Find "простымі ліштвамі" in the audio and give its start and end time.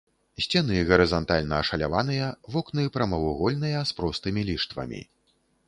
4.01-5.07